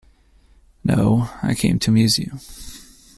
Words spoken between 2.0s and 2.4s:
you.